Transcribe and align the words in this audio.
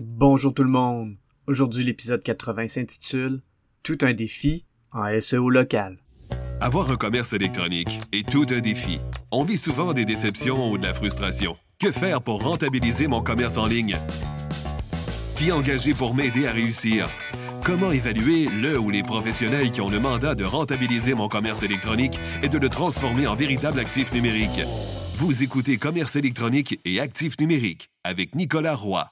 Bonjour 0.00 0.54
tout 0.54 0.62
le 0.62 0.70
monde. 0.70 1.16
Aujourd'hui, 1.46 1.84
l'épisode 1.84 2.22
80 2.22 2.68
s'intitule 2.68 3.42
Tout 3.82 3.98
un 4.00 4.14
défi 4.14 4.64
en 4.90 5.20
SEO 5.20 5.50
local. 5.50 5.98
Avoir 6.62 6.90
un 6.90 6.96
commerce 6.96 7.34
électronique 7.34 8.00
est 8.10 8.26
tout 8.26 8.46
un 8.50 8.60
défi. 8.60 9.00
On 9.30 9.44
vit 9.44 9.58
souvent 9.58 9.92
des 9.92 10.06
déceptions 10.06 10.70
ou 10.70 10.78
de 10.78 10.86
la 10.86 10.94
frustration. 10.94 11.56
Que 11.78 11.92
faire 11.92 12.22
pour 12.22 12.42
rentabiliser 12.42 13.06
mon 13.06 13.20
commerce 13.20 13.58
en 13.58 13.66
ligne? 13.66 13.98
Qui 15.36 15.52
engager 15.52 15.92
pour 15.92 16.14
m'aider 16.14 16.46
à 16.46 16.52
réussir? 16.52 17.06
Comment 17.62 17.92
évaluer 17.92 18.48
le 18.48 18.78
ou 18.78 18.88
les 18.88 19.02
professionnels 19.02 19.72
qui 19.72 19.82
ont 19.82 19.90
le 19.90 20.00
mandat 20.00 20.34
de 20.34 20.44
rentabiliser 20.44 21.12
mon 21.12 21.28
commerce 21.28 21.64
électronique 21.64 22.18
et 22.42 22.48
de 22.48 22.58
le 22.58 22.70
transformer 22.70 23.26
en 23.26 23.34
véritable 23.34 23.78
actif 23.78 24.10
numérique? 24.14 24.62
Vous 25.16 25.42
écoutez 25.42 25.76
Commerce 25.76 26.16
électronique 26.16 26.80
et 26.86 26.98
actif 26.98 27.38
numérique 27.38 27.90
avec 28.04 28.34
Nicolas 28.34 28.74
Roy. 28.74 29.11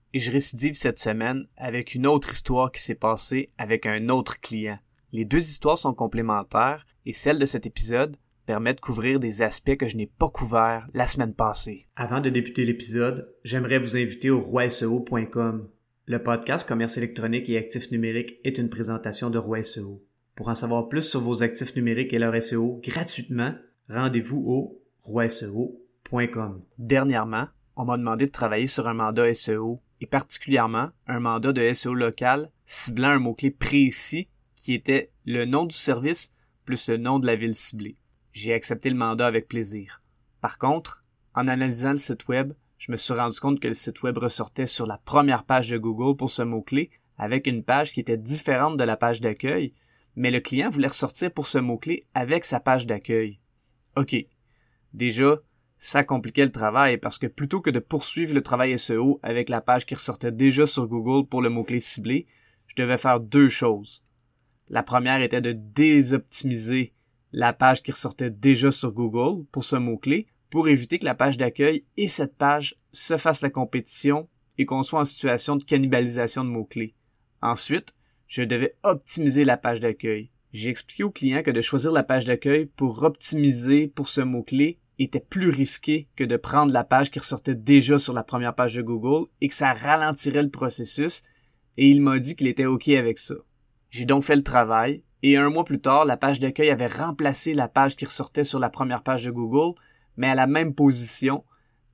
et 0.13 0.19
je 0.19 0.31
récidive 0.31 0.73
cette 0.73 0.99
semaine 0.99 1.45
avec 1.57 1.95
une 1.95 2.07
autre 2.07 2.31
histoire 2.31 2.71
qui 2.71 2.81
s'est 2.81 2.95
passée 2.95 3.51
avec 3.57 3.85
un 3.85 4.09
autre 4.09 4.39
client. 4.39 4.79
Les 5.11 5.25
deux 5.25 5.39
histoires 5.49 5.77
sont 5.77 5.93
complémentaires 5.93 6.85
et 7.05 7.13
celle 7.13 7.39
de 7.39 7.45
cet 7.45 7.65
épisode 7.65 8.17
permet 8.45 8.73
de 8.73 8.79
couvrir 8.79 9.19
des 9.19 9.41
aspects 9.41 9.77
que 9.77 9.87
je 9.87 9.97
n'ai 9.97 10.07
pas 10.07 10.29
couverts 10.29 10.87
la 10.93 11.07
semaine 11.07 11.33
passée. 11.33 11.87
Avant 11.95 12.21
de 12.21 12.29
débuter 12.29 12.65
l'épisode, 12.65 13.33
j'aimerais 13.43 13.79
vous 13.79 13.95
inviter 13.95 14.29
au 14.29 14.41
roiseo.com. 14.41 15.69
Le 16.05 16.23
podcast 16.23 16.67
Commerce 16.67 16.97
électronique 16.97 17.49
et 17.49 17.57
actifs 17.57 17.91
numériques 17.91 18.39
est 18.43 18.57
une 18.57 18.69
présentation 18.69 19.29
de 19.29 19.37
Roi 19.37 19.63
SEO. 19.63 20.03
Pour 20.35 20.47
en 20.47 20.55
savoir 20.55 20.89
plus 20.89 21.03
sur 21.03 21.21
vos 21.21 21.43
actifs 21.43 21.75
numériques 21.75 22.13
et 22.13 22.19
leur 22.19 22.41
SEO 22.41 22.81
gratuitement, 22.83 23.53
rendez-vous 23.89 24.43
au 24.47 24.81
roiseo.com. 25.03 26.63
Dernièrement, 26.77 27.47
on 27.75 27.85
m'a 27.85 27.97
demandé 27.97 28.25
de 28.25 28.31
travailler 28.31 28.67
sur 28.67 28.87
un 28.87 28.93
mandat 28.93 29.33
SEO 29.33 29.79
et 30.01 30.07
particulièrement 30.07 30.89
un 31.07 31.19
mandat 31.19 31.53
de 31.53 31.71
SEO 31.73 31.93
local 31.93 32.49
ciblant 32.65 33.09
un 33.09 33.19
mot-clé 33.19 33.51
précis 33.51 34.27
qui 34.55 34.73
était 34.73 35.11
le 35.25 35.45
nom 35.45 35.65
du 35.65 35.75
service 35.75 36.33
plus 36.65 36.89
le 36.89 36.97
nom 36.97 37.19
de 37.19 37.27
la 37.27 37.35
ville 37.35 37.55
ciblée. 37.55 37.97
J'ai 38.33 38.53
accepté 38.53 38.89
le 38.89 38.95
mandat 38.95 39.27
avec 39.27 39.47
plaisir. 39.47 40.01
Par 40.41 40.57
contre, 40.57 41.05
en 41.35 41.47
analysant 41.47 41.91
le 41.91 41.97
site 41.97 42.27
web, 42.27 42.53
je 42.77 42.91
me 42.91 42.97
suis 42.97 43.13
rendu 43.13 43.39
compte 43.39 43.59
que 43.59 43.67
le 43.67 43.73
site 43.73 44.01
web 44.01 44.17
ressortait 44.17 44.65
sur 44.65 44.85
la 44.85 44.97
première 44.97 45.43
page 45.43 45.69
de 45.69 45.77
Google 45.77 46.17
pour 46.17 46.31
ce 46.31 46.41
mot-clé 46.41 46.89
avec 47.17 47.45
une 47.45 47.63
page 47.63 47.93
qui 47.93 47.99
était 47.99 48.17
différente 48.17 48.77
de 48.77 48.83
la 48.83 48.97
page 48.97 49.21
d'accueil, 49.21 49.73
mais 50.15 50.31
le 50.31 50.39
client 50.39 50.69
voulait 50.69 50.87
ressortir 50.87 51.31
pour 51.31 51.47
ce 51.47 51.59
mot-clé 51.59 52.03
avec 52.15 52.45
sa 52.45 52.59
page 52.59 52.87
d'accueil. 52.87 53.39
OK. 53.95 54.15
Déjà, 54.93 55.37
ça 55.83 56.03
compliquait 56.03 56.45
le 56.45 56.51
travail 56.51 56.99
parce 56.99 57.17
que 57.17 57.25
plutôt 57.25 57.59
que 57.59 57.71
de 57.71 57.79
poursuivre 57.79 58.35
le 58.35 58.43
travail 58.43 58.77
SEO 58.77 59.19
avec 59.23 59.49
la 59.49 59.61
page 59.61 59.87
qui 59.87 59.95
ressortait 59.95 60.31
déjà 60.31 60.67
sur 60.67 60.87
Google 60.87 61.27
pour 61.27 61.41
le 61.41 61.49
mot-clé 61.49 61.79
ciblé, 61.79 62.27
je 62.67 62.75
devais 62.75 62.99
faire 62.99 63.19
deux 63.19 63.49
choses. 63.49 64.05
La 64.69 64.83
première 64.83 65.23
était 65.23 65.41
de 65.41 65.53
désoptimiser 65.53 66.93
la 67.31 67.51
page 67.51 67.81
qui 67.81 67.91
ressortait 67.91 68.29
déjà 68.29 68.69
sur 68.69 68.91
Google 68.91 69.43
pour 69.51 69.63
ce 69.63 69.75
mot-clé 69.75 70.27
pour 70.51 70.67
éviter 70.67 70.99
que 70.99 71.05
la 71.05 71.15
page 71.15 71.37
d'accueil 71.37 71.83
et 71.97 72.07
cette 72.07 72.37
page 72.37 72.75
se 72.91 73.17
fassent 73.17 73.41
la 73.41 73.49
compétition 73.49 74.29
et 74.59 74.65
qu'on 74.65 74.83
soit 74.83 74.99
en 74.99 75.05
situation 75.05 75.55
de 75.55 75.63
cannibalisation 75.63 76.43
de 76.43 76.49
mots-clés. 76.49 76.93
Ensuite, 77.41 77.95
je 78.27 78.43
devais 78.43 78.75
optimiser 78.83 79.45
la 79.45 79.57
page 79.57 79.79
d'accueil. 79.79 80.29
J'ai 80.53 80.69
expliqué 80.69 81.03
au 81.03 81.09
client 81.09 81.41
que 81.41 81.49
de 81.49 81.61
choisir 81.61 81.91
la 81.91 82.03
page 82.03 82.25
d'accueil 82.25 82.67
pour 82.67 83.01
optimiser 83.01 83.87
pour 83.87 84.09
ce 84.09 84.21
mot-clé 84.21 84.77
était 85.03 85.19
plus 85.19 85.49
risqué 85.49 86.07
que 86.15 86.23
de 86.23 86.37
prendre 86.37 86.73
la 86.73 86.83
page 86.83 87.11
qui 87.11 87.19
ressortait 87.19 87.55
déjà 87.55 87.99
sur 87.99 88.13
la 88.13 88.23
première 88.23 88.55
page 88.55 88.75
de 88.75 88.81
Google 88.81 89.27
et 89.41 89.47
que 89.47 89.55
ça 89.55 89.73
ralentirait 89.73 90.43
le 90.43 90.49
processus 90.49 91.21
et 91.77 91.89
il 91.89 92.01
m'a 92.01 92.19
dit 92.19 92.35
qu'il 92.35 92.47
était 92.47 92.65
OK 92.65 92.89
avec 92.89 93.17
ça. 93.17 93.35
J'ai 93.89 94.05
donc 94.05 94.23
fait 94.23 94.35
le 94.35 94.43
travail 94.43 95.03
et 95.23 95.37
un 95.37 95.49
mois 95.49 95.63
plus 95.63 95.79
tard, 95.79 96.05
la 96.05 96.17
page 96.17 96.39
d'accueil 96.39 96.69
avait 96.69 96.87
remplacé 96.87 97.53
la 97.53 97.67
page 97.67 97.95
qui 97.95 98.05
ressortait 98.05 98.43
sur 98.43 98.59
la 98.59 98.69
première 98.69 99.03
page 99.03 99.25
de 99.25 99.31
Google, 99.31 99.79
mais 100.17 100.29
à 100.29 100.35
la 100.35 100.47
même 100.47 100.73
position 100.73 101.43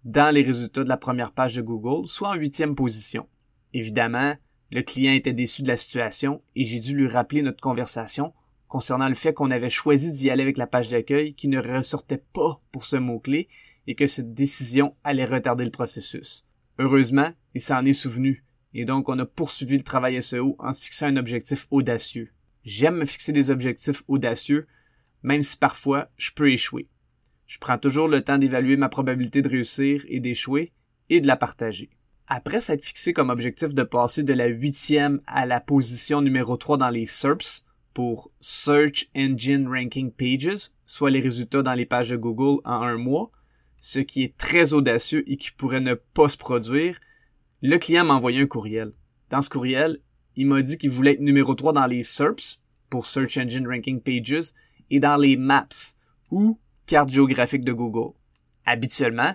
dans 0.06 0.34
les 0.34 0.44
résultats 0.44 0.84
de 0.84 0.90
la 0.90 0.98
première 0.98 1.34
page 1.34 1.56
de 1.56 1.62
Google, 1.62 2.08
soit 2.08 2.30
en 2.30 2.36
huitième 2.36 2.76
position. 2.76 3.28
Évidemment, 3.74 4.36
le 4.72 4.82
client 4.82 5.14
était 5.14 5.34
déçu 5.34 5.62
de 5.62 5.68
la 5.68 5.78
situation 5.78 6.42
et 6.56 6.64
j'ai 6.64 6.80
dû 6.80 6.96
lui 6.96 7.08
rappeler 7.08 7.42
notre 7.42 7.62
conversation 7.62 8.34
concernant 8.68 9.08
le 9.08 9.16
fait 9.16 9.34
qu'on 9.34 9.52
avait 9.52 9.70
choisi 9.70 10.12
d'y 10.12 10.30
aller 10.30 10.44
avec 10.44 10.58
la 10.58 10.68
page 10.68 10.90
d'accueil 10.90 11.34
qui 11.34 11.48
ne 11.48 11.60
ressortait 11.60 12.24
pas 12.34 12.62
pour 12.72 12.86
ce 12.86 12.98
mot-clé 12.98 13.48
et 13.88 13.96
que 13.96 14.08
cette 14.08 14.34
décision 14.34 14.96
allait 15.04 15.26
retarder 15.26 15.66
le 15.66 15.72
processus. 15.72 16.46
Heureusement, 16.80 17.32
il 17.54 17.62
s'en 17.62 17.86
est 17.86 17.94
souvenu 17.94 18.44
et 18.74 18.86
donc 18.86 19.10
on 19.10 19.18
a 19.18 19.26
poursuivi 19.26 19.78
le 19.78 19.84
travail 19.84 20.22
SEO 20.22 20.56
en 20.60 20.74
se 20.74 20.82
fixant 20.82 21.08
un 21.08 21.18
objectif 21.18 21.68
audacieux. 21.72 22.32
J'aime 22.64 22.98
me 22.98 23.06
fixer 23.06 23.32
des 23.32 23.50
objectifs 23.50 24.04
audacieux, 24.08 24.68
même 25.24 25.42
si 25.42 25.58
parfois 25.58 26.10
je 26.18 26.32
peux 26.32 26.52
échouer. 26.52 26.88
Je 27.48 27.60
prends 27.60 27.78
toujours 27.78 28.10
le 28.10 28.22
temps 28.22 28.38
d'évaluer 28.38 28.76
ma 28.76 28.90
probabilité 28.90 29.42
de 29.42 29.48
réussir 29.48 30.04
et 30.10 30.20
d'échouer 30.20 30.74
et 31.10 31.22
de 31.22 31.28
la 31.28 31.38
partager. 31.38 31.90
Après 32.28 32.60
s'être 32.60 32.84
fixé 32.84 33.14
comme 33.14 33.30
objectif 33.30 33.74
de 33.74 33.84
passer 33.84 34.24
de 34.24 34.34
la 34.34 34.48
huitième 34.48 35.22
à 35.26 35.46
la 35.46 35.62
position 35.62 36.22
numéro 36.22 36.58
3 36.58 36.78
dans 36.78 36.90
les 36.90 37.06
SERPs, 37.06 37.64
pour 37.98 38.30
Search 38.42 39.10
Engine 39.16 39.68
Ranking 39.68 40.12
Pages, 40.12 40.70
soit 40.86 41.10
les 41.10 41.20
résultats 41.20 41.64
dans 41.64 41.74
les 41.74 41.88
pages 41.88 42.12
de 42.12 42.16
Google 42.16 42.62
en 42.64 42.84
un 42.84 42.96
mois, 42.96 43.32
ce 43.82 43.98
qui 43.98 44.22
est 44.22 44.38
très 44.38 44.74
audacieux 44.74 45.24
et 45.26 45.36
qui 45.36 45.50
pourrait 45.50 45.82
ne 45.82 45.96
pas 45.96 46.30
se 46.30 46.38
produire, 46.38 47.00
le 47.64 47.76
client 47.80 48.06
m'a 48.06 48.14
envoyé 48.14 48.40
un 48.40 48.46
courriel. 48.46 48.92
Dans 49.32 49.42
ce 49.42 49.50
courriel, 49.50 49.98
il 50.36 50.46
m'a 50.46 50.62
dit 50.62 50.78
qu'il 50.78 50.92
voulait 50.92 51.14
être 51.14 51.22
numéro 51.22 51.56
3 51.56 51.74
dans 51.74 51.88
les 51.88 52.04
SERPs, 52.04 52.62
pour 52.92 53.08
Search 53.08 53.36
Engine 53.36 53.68
Ranking 53.68 54.00
Pages, 54.00 54.52
et 54.92 55.00
dans 55.00 55.18
les 55.18 55.36
Maps, 55.36 55.96
ou 56.30 56.60
cartes 56.86 57.10
géographiques 57.10 57.66
de 57.66 57.74
Google. 57.74 58.14
Habituellement, 58.64 59.34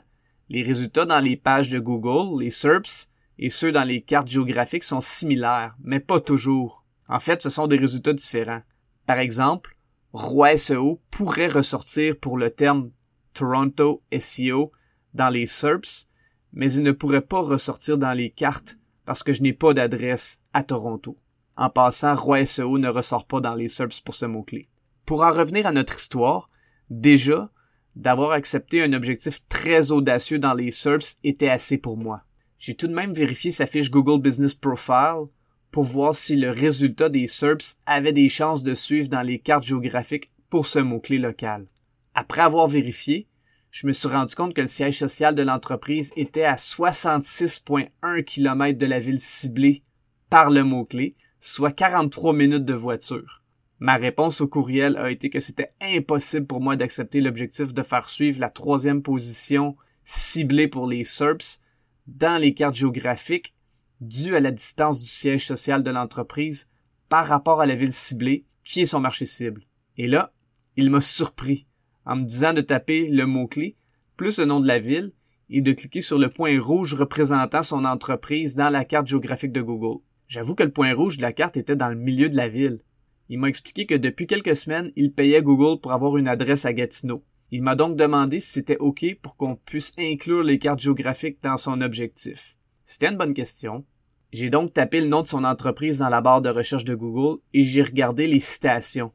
les 0.51 0.63
résultats 0.63 1.05
dans 1.05 1.19
les 1.19 1.37
pages 1.37 1.69
de 1.69 1.81
Google, 1.81 2.41
les 2.41 2.53
SERPs, 2.53 3.09
et 3.41 3.51
ceux 3.51 3.73
dans 3.73 3.83
les 3.83 4.03
cartes 4.03 4.29
géographiques 4.29 4.85
sont 4.85 5.01
similaires, 5.01 5.75
mais 5.83 5.99
pas 5.99 6.21
toujours. 6.21 6.82
En 7.09 7.21
fait, 7.21 7.43
ce 7.43 7.51
sont 7.51 7.67
des 7.67 7.77
résultats 7.77 8.13
différents. 8.13 8.63
Par 9.07 9.19
exemple, 9.19 9.77
Roi 10.13 10.57
SEO 10.57 11.01
pourrait 11.11 11.49
ressortir 11.49 12.17
pour 12.19 12.37
le 12.37 12.51
terme 12.51 12.91
Toronto 13.33 14.03
SEO 14.19 14.73
dans 15.15 15.31
les 15.31 15.47
SERPs, 15.47 16.09
mais 16.53 16.73
il 16.73 16.83
ne 16.83 16.93
pourrait 16.93 17.23
pas 17.23 17.41
ressortir 17.41 17.99
dans 17.99 18.13
les 18.13 18.31
cartes 18.31 18.77
parce 19.05 19.23
que 19.23 19.33
je 19.33 19.43
n'ai 19.43 19.53
pas 19.53 19.75
d'adresse 19.75 20.39
à 20.53 20.63
Toronto. 20.63 21.19
En 21.57 21.71
passant, 21.71 22.15
Roi 22.15 22.45
SEO 22.45 22.79
ne 22.79 22.89
ressort 22.89 23.27
pas 23.27 23.41
dans 23.41 23.55
les 23.55 23.69
SERPs 23.69 24.01
pour 24.05 24.15
ce 24.15 24.27
mot-clé. 24.27 24.69
Pour 25.07 25.23
en 25.23 25.33
revenir 25.33 25.67
à 25.67 25.73
notre 25.73 25.97
histoire, 25.97 26.49
déjà, 26.89 27.51
d'avoir 27.97 28.33
accepté 28.33 28.83
un 28.83 28.93
objectif 28.93 29.41
très 29.49 29.91
audacieux 29.91 30.39
dans 30.39 30.55
les 30.55 30.71
SERPs 30.71 31.17
était 31.25 31.49
assez 31.49 31.79
pour 31.79 31.97
moi. 31.97 32.23
J'ai 32.59 32.75
tout 32.75 32.87
de 32.87 32.95
même 32.95 33.13
vérifié 33.13 33.51
sa 33.51 33.67
fiche 33.67 33.91
Google 33.91 34.23
Business 34.23 34.55
Profile 34.55 35.27
pour 35.73 35.85
voir 35.85 36.15
si 36.15 36.37
le 36.37 36.51
résultat 36.51 37.09
des 37.09 37.27
SERPs 37.27 37.77
avait 37.87 38.13
des 38.13 38.29
chances 38.29 38.63
de 38.63 38.75
suivre 38.75 39.09
dans 39.09 39.23
les 39.23 39.39
cartes 39.39 39.65
géographiques 39.65 40.29
pour 40.51 40.67
ce 40.67 40.79
mot-clé 40.79 41.19
local. 41.19 41.67
Après 42.15 42.43
avoir 42.43 42.69
vérifié, 42.69 43.27
je 43.71 43.87
me 43.87 43.93
suis 43.93 44.09
rendu 44.09 44.35
compte 44.35 44.53
que 44.53 44.61
le 44.61 44.69
siège 44.69 44.99
social 44.99 45.35
de 45.35 45.43
l'entreprise 45.43 46.13
était 46.15 46.45
à 46.45 46.57
66,1 46.57 48.23
km 48.23 48.79
de 48.79 48.87
la 48.87 49.01
ville 49.01 49.19
ciblée 49.19 49.83
par 50.29 50.51
le 50.51 50.63
mot-clé, 50.63 51.17
soit 51.41 51.73
43 51.73 52.35
minutes 52.35 52.67
de 52.67 52.75
voiture. 52.75 53.43
Ma 53.79 53.97
réponse 53.97 54.43
au 54.43 54.49
courriel 54.49 54.99
a 54.99 55.11
été 55.11 55.31
que 55.31 55.41
c'était 55.41 55.73
impossible 55.81 56.47
pour 56.47 56.61
moi 56.61 56.77
d'accepter 56.77 57.23
l'objectif 57.23 57.73
de 57.73 57.83
faire 57.83 58.11
suivre 58.11 58.41
la 58.41 58.51
troisième 58.51 59.03
position 59.03 59.75
ciblée 60.05 60.69
pour 60.69 60.87
les 60.87 61.05
SERPs 61.05 61.61
dans 62.07 62.39
les 62.39 62.53
cartes 62.53 62.75
géographiques 62.75 63.55
dû 64.03 64.37
à 64.37 64.41
la 64.41 64.51
distance 64.51 65.01
du 65.01 65.09
siège 65.09 65.47
social 65.47 65.83
de 65.83 65.91
l'entreprise 65.91 66.69
par 67.09 67.27
rapport 67.27 67.61
à 67.61 67.67
la 67.67 67.75
ville 67.75 67.93
ciblée, 67.93 68.45
qui 68.65 68.81
est 68.81 68.87
son 68.87 69.01
marché 69.01 69.27
cible. 69.27 69.63
Et 69.97 70.07
là, 70.07 70.33
il 70.77 70.91
m'a 70.91 71.01
surpris 71.01 71.67
en 72.05 72.17
me 72.17 72.25
disant 72.25 72.53
de 72.53 72.61
taper 72.61 73.09
le 73.09 73.27
mot-clé 73.27 73.77
plus 74.17 74.39
le 74.39 74.45
nom 74.45 74.61
de 74.61 74.67
la 74.67 74.79
ville 74.79 75.13
et 75.51 75.61
de 75.61 75.73
cliquer 75.73 76.01
sur 76.01 76.19
le 76.19 76.29
point 76.29 76.61
rouge 76.61 76.95
représentant 76.95 77.63
son 77.63 77.85
entreprise 77.85 78.55
dans 78.55 78.71
la 78.71 78.85
carte 78.85 79.07
géographique 79.07 79.53
de 79.53 79.63
Google. 79.63 80.01
J'avoue 80.29 80.55
que 80.55 80.63
le 80.63 80.73
point 80.73 80.95
rouge 80.95 81.19
de 81.19 81.23
la 81.23 81.33
carte 81.33 81.57
était 81.57 81.77
dans 81.77 81.89
le 81.89 81.97
milieu 81.97 82.29
de 82.29 82.37
la 82.37 82.49
ville. 82.49 82.81
Il 83.29 83.39
m'a 83.39 83.49
expliqué 83.49 83.87
que 83.87 83.95
depuis 83.95 84.27
quelques 84.27 84.57
semaines, 84.57 84.91
il 84.97 85.13
payait 85.13 85.43
Google 85.43 85.81
pour 85.81 85.93
avoir 85.93 86.17
une 86.17 86.29
adresse 86.29 86.65
à 86.65 86.73
Gatineau. 86.73 87.25
Il 87.51 87.63
m'a 87.63 87.75
donc 87.75 87.97
demandé 87.97 88.41
si 88.41 88.51
c'était 88.51 88.79
OK 88.79 89.05
pour 89.21 89.37
qu'on 89.37 89.57
puisse 89.57 89.93
inclure 89.99 90.43
les 90.43 90.59
cartes 90.59 90.81
géographiques 90.81 91.43
dans 91.43 91.59
son 91.59 91.83
objectif. 91.83 92.57
C'était 92.85 93.09
une 93.09 93.19
bonne 93.19 93.35
question. 93.35 93.85
J'ai 94.33 94.49
donc 94.49 94.73
tapé 94.73 95.03
le 95.03 95.09
nom 95.09 95.21
de 95.21 95.27
son 95.27 95.45
entreprise 95.45 95.99
dans 95.99 96.09
la 96.09 96.23
barre 96.23 96.41
de 96.41 96.49
recherche 96.49 96.85
de 96.85 96.95
Google 96.95 97.43
et 97.53 97.65
j'ai 97.65 97.83
regardé 97.83 98.27
les 98.27 98.41
citations. 98.41 99.13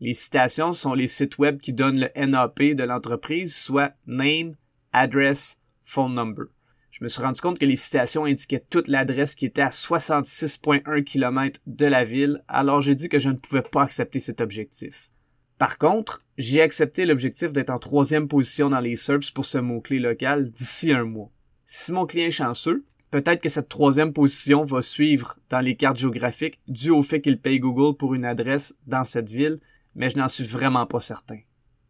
Les 0.00 0.12
citations 0.12 0.72
sont 0.72 0.94
les 0.94 1.06
sites 1.06 1.38
web 1.38 1.60
qui 1.60 1.72
donnent 1.72 2.00
le 2.00 2.26
NAP 2.26 2.74
de 2.74 2.82
l'entreprise, 2.82 3.54
soit 3.54 3.92
Name, 4.08 4.56
Address, 4.92 5.58
Phone 5.84 6.14
Number. 6.14 6.46
Je 6.90 7.04
me 7.04 7.08
suis 7.08 7.22
rendu 7.22 7.40
compte 7.40 7.60
que 7.60 7.64
les 7.64 7.76
citations 7.76 8.24
indiquaient 8.24 8.64
toute 8.68 8.88
l'adresse 8.88 9.36
qui 9.36 9.46
était 9.46 9.62
à 9.62 9.68
66,1 9.68 11.04
km 11.04 11.60
de 11.68 11.86
la 11.86 12.02
ville, 12.02 12.42
alors 12.48 12.80
j'ai 12.80 12.96
dit 12.96 13.08
que 13.08 13.20
je 13.20 13.28
ne 13.28 13.36
pouvais 13.36 13.62
pas 13.62 13.84
accepter 13.84 14.18
cet 14.18 14.40
objectif. 14.40 15.12
Par 15.58 15.78
contre, 15.78 16.24
j'ai 16.38 16.60
accepté 16.60 17.06
l'objectif 17.06 17.52
d'être 17.52 17.70
en 17.70 17.78
troisième 17.78 18.26
position 18.26 18.70
dans 18.70 18.80
les 18.80 18.96
SERPs 18.96 19.30
pour 19.32 19.44
ce 19.44 19.58
mot-clé 19.58 20.00
local 20.00 20.50
d'ici 20.50 20.90
un 20.92 21.04
mois. 21.04 21.30
Si 21.66 21.92
mon 21.92 22.06
client 22.06 22.26
est 22.26 22.32
chanceux, 22.32 22.84
peut-être 23.10 23.42
que 23.42 23.48
cette 23.48 23.68
troisième 23.68 24.12
position 24.12 24.64
va 24.64 24.82
suivre 24.82 25.38
dans 25.48 25.60
les 25.60 25.76
cartes 25.76 25.98
géographiques 25.98 26.60
dû 26.68 26.90
au 26.90 27.02
fait 27.02 27.20
qu'il 27.20 27.40
paye 27.40 27.60
Google 27.60 27.96
pour 27.96 28.14
une 28.14 28.24
adresse 28.24 28.74
dans 28.86 29.04
cette 29.04 29.30
ville 29.30 29.60
mais 29.94 30.10
je 30.10 30.18
n'en 30.18 30.28
suis 30.28 30.44
vraiment 30.44 30.86
pas 30.86 31.00
certain. 31.00 31.38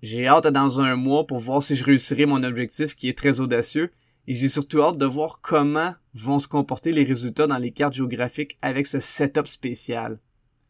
J'ai 0.02 0.26
hâte 0.26 0.46
dans 0.46 0.81
un 0.81 0.96
mois 0.96 1.26
pour 1.26 1.38
voir 1.38 1.62
si 1.62 1.76
je 1.76 1.84
réussirai 1.84 2.26
mon 2.26 2.43
objectif 2.43 2.96
qui 2.96 3.08
est 3.08 3.19
très 3.19 3.40
audacieux 3.40 3.90
et 4.26 4.34
j'ai 4.34 4.49
surtout 4.49 4.82
hâte 4.82 4.99
de 4.99 5.06
voir 5.06 5.40
comment 5.43 5.94
vont 6.14 6.38
se 6.38 6.49
comporter 6.49 6.93
les 6.93 7.05
résultats 7.05 7.46
dans 7.46 7.58
les 7.58 7.72
cartes 7.72 7.94
géographiques 7.94 8.58
avec 8.62 8.87
ce 8.87 9.00
setup 9.00 9.46
spécial. 9.46 10.19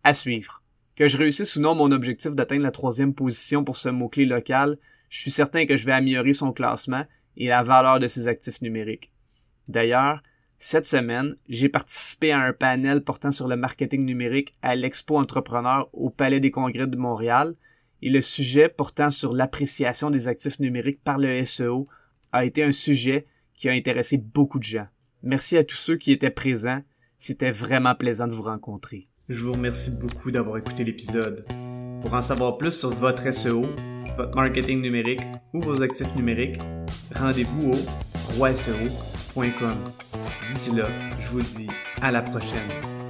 À 0.03 0.15
suivre. 0.15 0.63
Que 0.97 1.07
je 1.07 1.17
réussisse 1.17 1.57
ou 1.57 1.61
non 1.61 1.75
mon 1.75 1.93
objectif 1.93 2.33
d'atteindre 2.33 2.63
la 2.63 2.71
troisième 2.73 3.15
position 3.15 3.65
pour 3.65 3.77
ce 3.77 3.89
mot-clé 3.89 4.27
local, 4.27 4.77
je 5.09 5.21
suis 5.21 5.31
certain 5.31 5.67
que 5.67 5.77
je 5.77 5.85
vais 5.85 5.93
améliorer 5.93 6.33
son 6.33 6.53
classement 6.53 7.05
et 7.37 7.49
la 7.49 7.63
valeur 7.63 8.01
de 8.01 8.09
ses 8.09 8.29
actifs 8.29 8.61
numériques. 8.61 9.11
D'ailleurs, 9.69 10.23
cette 10.63 10.85
semaine, 10.85 11.37
j'ai 11.49 11.71
participé 11.71 12.33
à 12.33 12.41
un 12.41 12.53
panel 12.53 13.03
portant 13.03 13.33
sur 13.33 13.49
le 13.49 13.57
marketing 13.57 14.05
numérique 14.05 14.53
à 14.61 14.77
l'Expo 14.77 15.17
Entrepreneur 15.17 15.89
au 15.95 16.11
Palais 16.11 16.39
des 16.39 16.51
Congrès 16.51 16.87
de 16.87 16.99
Montréal 16.99 17.55
et 18.03 18.11
le 18.11 18.21
sujet 18.21 18.69
portant 18.69 19.11
sur 19.11 19.33
l'appréciation 19.33 20.11
des 20.11 20.29
actifs 20.29 20.61
numériques 20.61 21.03
par 21.03 21.17
le 21.17 21.43
SEO 21.47 21.89
a 22.33 22.45
été 22.45 22.63
un 22.63 22.73
sujet 22.73 23.27
qui 23.55 23.71
a 23.71 23.73
intéressé 23.73 24.19
beaucoup 24.19 24.59
de 24.59 24.65
gens. 24.65 24.87
Merci 25.23 25.57
à 25.57 25.65
tous 25.65 25.77
ceux 25.77 25.97
qui 25.97 26.13
étaient 26.13 26.29
présents. 26.29 26.83
C'était 27.17 27.53
vraiment 27.53 27.95
plaisant 27.95 28.29
de 28.29 28.35
vous 28.35 28.43
rencontrer. 28.43 29.09
Je 29.31 29.43
vous 29.43 29.53
remercie 29.53 29.93
beaucoup 29.99 30.31
d'avoir 30.31 30.59
écouté 30.59 30.85
l'épisode. 30.85 31.47
Pour 32.03 32.13
en 32.13 32.21
savoir 32.21 32.59
plus 32.59 32.73
sur 32.73 32.91
votre 32.91 33.33
SEO, 33.33 33.65
votre 34.19 34.37
marketing 34.37 34.83
numérique 34.83 35.23
ou 35.55 35.63
vos 35.63 35.83
actifs 35.83 36.15
numériques, 36.15 36.59
rendez-vous 37.15 37.71
au 37.71 38.35
roiseo.com. 38.37 39.10
D'ici 40.47 40.73
là, 40.73 40.87
je 41.21 41.29
vous 41.29 41.41
dis 41.41 41.69
à 42.03 42.11
la 42.11 42.23
prochaine. 42.23 43.10